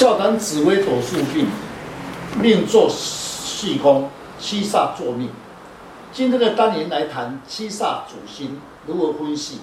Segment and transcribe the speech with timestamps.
[0.00, 1.46] 笑谈紫微斗数命，
[2.40, 5.28] 命坐戌宫，七煞坐命。
[6.10, 9.60] 今天的单元来谈七煞主星如何分析。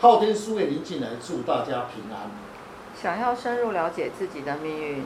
[0.00, 2.30] 昊天书院您进来，祝大家平安。
[3.02, 5.04] 想要深入了解自己的命运，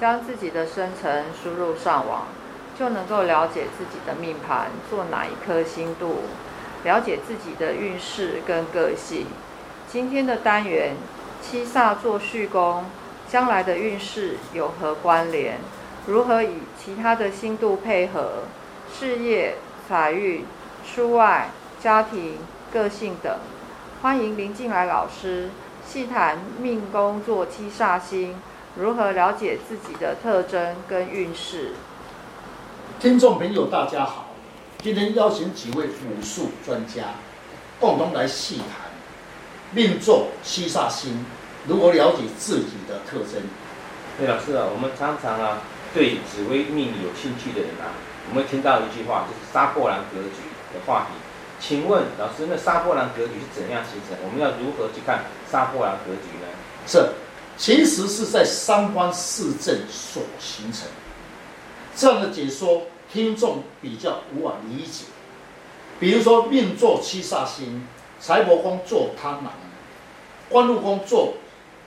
[0.00, 2.26] 将自己的生辰输入上网，
[2.76, 6.22] 就能够了解自己的命盘做哪一颗星度，
[6.82, 9.28] 了解自己的运势跟个性。
[9.88, 10.96] 今天的单元
[11.40, 12.86] 七煞坐戌宫。
[13.34, 15.58] 将来的运势有何关联？
[16.06, 18.44] 如何与其他的星度配合？
[18.96, 19.56] 事业、
[19.88, 20.44] 财运、
[20.86, 21.50] 出外、
[21.82, 22.38] 家庭、
[22.72, 23.36] 个性等，
[24.00, 25.50] 欢迎林进来老师
[25.84, 28.36] 细谈命宫坐七煞星，
[28.76, 31.72] 如何了解自己的特征跟运势。
[33.00, 34.26] 听众朋友，大家好，
[34.78, 37.06] 今天邀请几位武术专家，
[37.80, 38.92] 共同来细谈
[39.72, 41.24] 命坐七煞星。
[41.66, 43.40] 如何了解自己的特征？
[44.18, 45.58] 对，老师啊，我们常常啊，
[45.94, 47.88] 对紫微命理有兴趣的人啊，
[48.28, 51.16] 我们听到一句话，就是杀破狼格局的话题。
[51.58, 54.16] 请问老师，那杀破狼格局是怎样形成？
[54.22, 56.46] 我们要如何去看杀破狼格局呢？
[56.86, 57.08] 是，
[57.56, 60.86] 其实是在三方四正所形成。
[61.96, 65.06] 这样的解说，听众比较无法理解。
[65.98, 67.86] 比如说，命坐七煞星，
[68.20, 69.52] 财帛宫坐贪狼，
[70.50, 71.34] 官禄宫坐。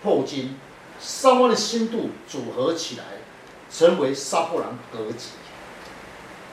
[0.07, 0.55] 破金，
[1.01, 3.03] 三方的星度组合起来，
[3.69, 5.35] 成为杀破狼格局。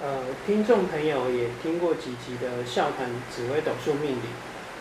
[0.03, 4.27] 呃，听众朋友也听过几集的笑谈紫微斗数命理，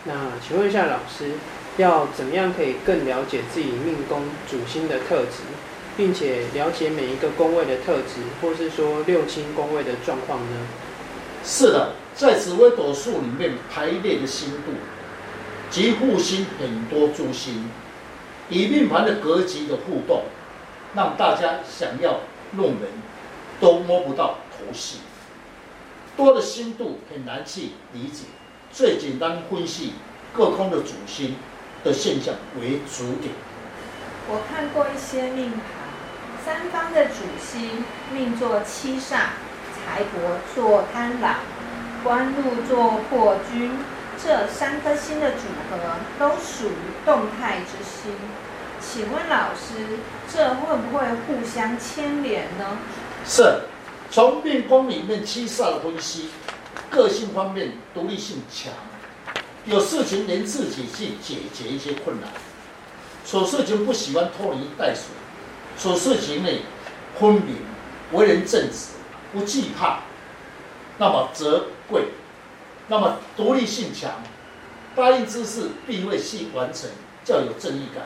[0.06, 1.34] 那请问一下老师，
[1.76, 5.44] 要怎么样可以更了解自己命宫主星的特质，
[5.96, 10.66] 并且了解每一个宫位的特质，或是说六亲宫位的状况呢？
[11.44, 14.72] 是的，在紫微斗数里面排列的星度，
[15.70, 17.70] 及护星很多诸星。
[18.50, 20.24] 以命盘的格局的互动，
[20.94, 22.20] 让大家想要
[22.52, 22.90] 弄人
[23.60, 24.98] 都摸不到头绪。
[26.16, 28.24] 多的星度很难去理解，
[28.70, 29.94] 最简单分析
[30.32, 31.36] 各宫的主星
[31.82, 33.34] 的现象为主点。
[34.28, 35.60] 我看过一些命盘，
[36.44, 39.30] 三方的主星命坐七煞，
[39.74, 41.36] 财帛坐贪狼，
[42.04, 43.72] 官禄坐破军。
[44.24, 45.76] 这三颗星的组合
[46.18, 48.10] 都属于动态之星，
[48.80, 49.98] 请问老师，
[50.32, 52.78] 这会不会互相牵连呢？
[53.26, 53.60] 是，
[54.10, 56.30] 从命宫里面七煞的分析，
[56.88, 58.72] 个性方面独立性强，
[59.66, 62.30] 有事情能自己去解决一些困难，
[63.26, 65.04] 处事情不喜欢拖泥带水，
[65.78, 66.48] 处事情呢
[67.20, 67.56] 分明，
[68.12, 68.94] 为人正直，
[69.34, 69.98] 不惧怕，
[70.96, 72.04] 那么则贵。
[72.88, 74.10] 那么独立性强，
[74.94, 76.90] 答应之事必会系完成，
[77.24, 78.04] 较有正义感。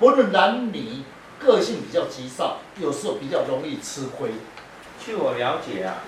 [0.00, 1.04] 不论男女，
[1.38, 4.32] 个性比较急躁，有时候比较容易吃亏。
[5.04, 6.02] 据我了解啊，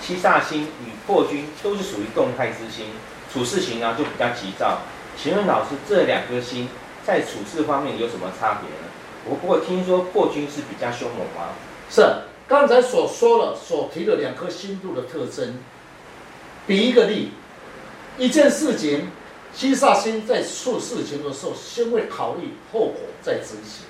[0.00, 2.86] 七煞星与破军都是属于动态之星，
[3.30, 4.78] 处事情啊就比较急躁。
[5.14, 6.68] 请问老师，这两颗星
[7.04, 8.88] 在处事方面有什么差别呢？
[9.26, 11.52] 我不过听说破军是比较凶猛吗？
[11.90, 12.02] 是，
[12.48, 15.58] 刚才所说了所提的两颗星度的特征。
[16.70, 17.30] 比一个例，
[18.16, 19.08] 一件事情，
[19.52, 23.86] 七煞星在处事情的时候，先会考虑后果再执行。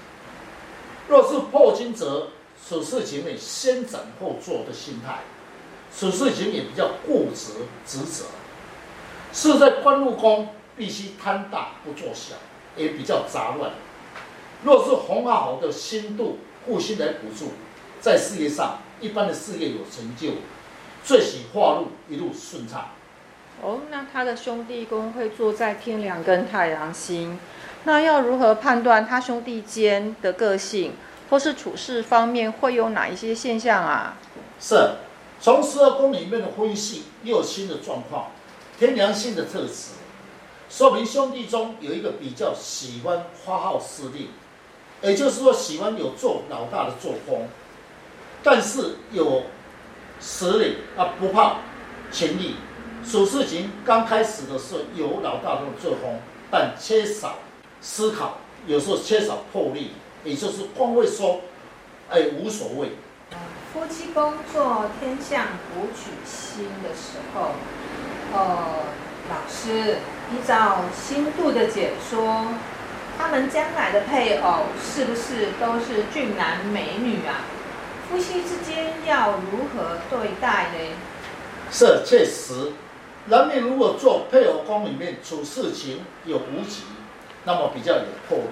[1.06, 2.28] 若是破军则
[2.66, 5.18] 处事情呢，先斩后奏的心态，
[5.94, 7.52] 处事情也比较固执
[7.86, 8.24] 执着。
[9.30, 12.36] 是在官禄宫，必须贪大不做小，
[12.78, 13.72] 也比较杂乱。
[14.64, 17.52] 若是红好好的星度护心来辅助，
[18.00, 20.30] 在事业上，一般的事业有成就。
[21.04, 22.90] 最喜化禄，一路顺畅。
[23.62, 27.38] 哦，那他的兄弟宫会坐在天梁跟太阳星，
[27.84, 30.94] 那要如何判断他兄弟间的个性，
[31.28, 34.16] 或是处事方面会有哪一些现象啊？
[34.58, 34.92] 是，
[35.40, 38.28] 从十二宫里面的分析六亲的状况，
[38.78, 39.90] 天梁星的特质，
[40.70, 44.28] 说明兄弟中有一个比较喜欢花号施令，
[45.02, 47.46] 也就是说喜欢有做老大的作风，
[48.42, 49.42] 但是有。
[50.20, 51.56] 实力啊，不怕
[52.10, 52.56] 情力，
[53.08, 56.20] 处事情刚开始的时候有老大的作风，
[56.50, 57.38] 但缺少
[57.80, 61.40] 思考，有时候缺少魄力，也就是光会说，
[62.10, 62.90] 哎，无所谓。
[63.72, 65.46] 夫妻宫坐天相
[65.76, 67.52] 武曲星的时候，
[68.34, 68.56] 呃，
[69.30, 69.98] 老师
[70.32, 72.48] 依照星度的解说，
[73.16, 77.46] 他们将来的配偶是不是都是俊男美女啊？
[78.10, 80.78] 夫妻之间要如何对待呢？
[81.70, 82.72] 是确实，
[83.26, 86.82] 男命如果做配偶宫里面处事情有无极，
[87.44, 88.50] 那么比较有魄力。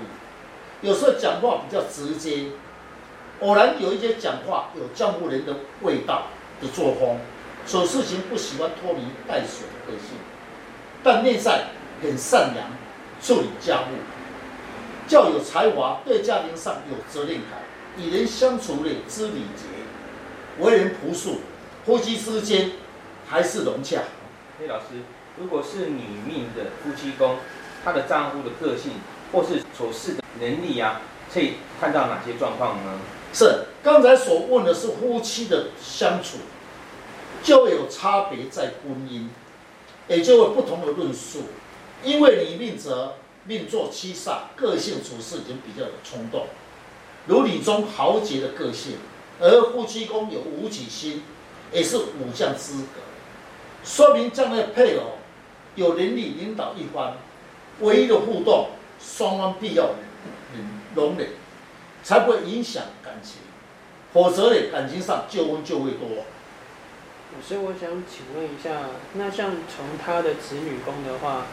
[0.80, 2.52] 有时候讲话比较直接，
[3.40, 5.52] 偶然有一些讲话有江湖人的
[5.82, 6.28] 味道
[6.62, 7.18] 的作风，
[7.66, 10.10] 处事情不喜欢拖泥带水的个性，
[11.02, 11.64] 但内在
[12.00, 12.68] 很善良，
[13.20, 13.98] 处理家务，
[15.08, 17.58] 较有才华，对家庭上有责任感，
[17.96, 19.64] 与人相处的知礼节，
[20.58, 21.40] 为人朴素，
[21.86, 22.72] 夫妻之间
[23.28, 24.02] 还是融洽。
[24.58, 24.84] 嘿，老师，
[25.38, 27.38] 如果是女命的夫妻宫，
[27.84, 28.92] 她的丈夫的个性
[29.32, 31.00] 或是处事的能力啊，
[31.32, 32.98] 可以看到哪些状况呢？
[33.32, 36.38] 是刚才所问的是夫妻的相处，
[37.42, 39.28] 就有差别在婚姻，
[40.08, 41.42] 也就有不同的论述。
[42.02, 43.14] 因为你命则
[43.44, 46.46] 命做七煞，个性处事已经比较有冲动，
[47.28, 48.96] 如李中豪杰的个性，
[49.38, 51.22] 而夫妻宫有武曲星，
[51.70, 53.00] 也是武将资格，
[53.84, 55.18] 说明将来配偶
[55.74, 57.18] 有能力领导一方，
[57.80, 59.90] 唯一的互动，双方必要
[60.94, 61.28] 容忍，
[62.02, 63.34] 才不会影响感情，
[64.12, 66.08] 否则呢，感情上纠纷就会多。
[67.46, 71.44] 所以，我想请问一下，那像从他的子女宫的话，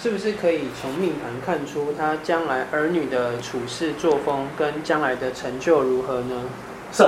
[0.00, 6.44] 是不是可以从命盘看出他将来儿女的处事作风跟将来的成就如何呢？
[6.92, 7.04] 是，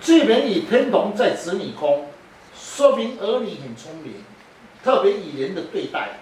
[0.00, 2.06] 巨门与天同在子女宫，
[2.58, 4.14] 说明儿女很聪明，
[4.82, 6.20] 特别以人的对待，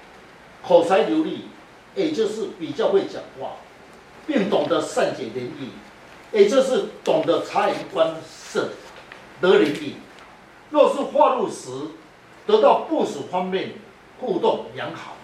[0.66, 1.44] 口才流利，
[1.94, 3.52] 也就是比较会讲话，
[4.26, 5.70] 并懂得善解人意，
[6.32, 8.70] 也就是懂得察言观色，
[9.40, 9.94] 得人意。
[10.70, 11.70] 若是化入时，
[12.48, 13.74] 得到部署方面
[14.18, 15.16] 互动良好。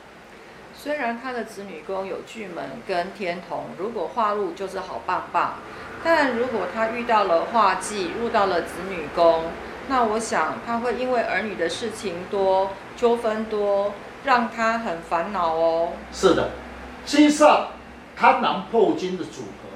[0.83, 5.57] 虽然他的子女宫有巨门跟天同，如果化禄就是好棒棒，
[6.03, 9.45] 但如果他遇到了化忌，入到了子女宫，
[9.89, 13.93] 那我想他会因为儿女的事情多，纠纷多，
[14.25, 15.93] 让他很烦恼哦。
[16.15, 16.49] 是的，
[17.05, 17.67] 七煞
[18.17, 19.69] 贪狼破军的组合，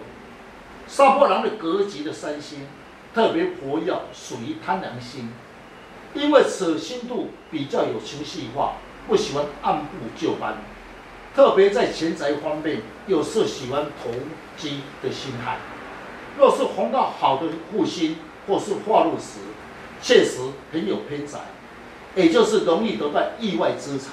[0.89, 2.67] 杀破狼的格局的三星，
[3.15, 5.31] 特别活跃，属于贪狼星，
[6.15, 10.55] 因为舍心度比较有情绪化，不喜欢按部就班。
[11.35, 14.11] 特别在钱财方面，又是喜欢投
[14.57, 15.57] 机的心态。
[16.39, 19.41] 若是逢到好的户星或是化禄时，
[20.01, 20.39] 确实
[20.73, 21.41] 很有偏财，
[22.15, 24.13] 也就是容易得到意外之财。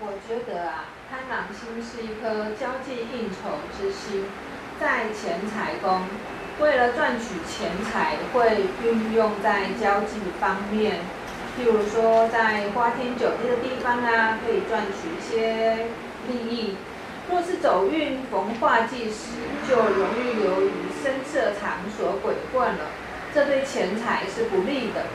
[0.00, 4.24] 我觉得啊，贪狼星是一颗交际应酬之星，
[4.80, 6.02] 在钱财宫，
[6.60, 11.02] 为了赚取钱财，会运用在交际方面，
[11.56, 15.86] 譬如说在花天酒地的地方啊，可以赚取一些。
[17.66, 19.34] 走运逢化忌时，
[19.68, 20.70] 就容易流于
[21.02, 22.84] 深色场所鬼混了，
[23.34, 25.06] 这对钱财是不利的。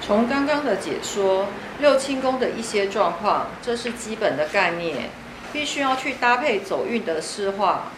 [0.00, 1.48] 从刚刚的解说，
[1.80, 5.10] 六亲宫的一些状况，这是基本的概念，
[5.52, 7.92] 必须要去搭配走运的事化。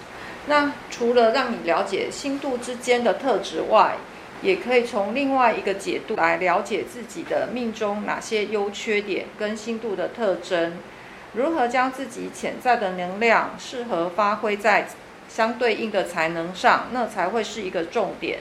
[0.46, 3.94] 那除了让你了解星度之间的特质外，
[4.42, 10.72] 也可以从另外一个解读来了解自己的命中哪些优缺点跟星度的特征。
[11.34, 14.86] 如何将自己潜在的能量适合发挥在
[15.28, 18.38] 相对应的才能上，那才会是一个重点。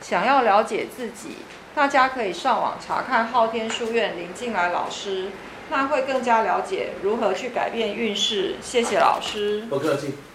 [0.00, 1.38] 想要了解自己，
[1.74, 5.30] 大家可以上网查看昊天书院林静来老师，
[5.70, 8.56] 那会更加了解如何去改变运势。
[8.60, 9.62] 谢谢老师。
[9.68, 10.14] 不客气。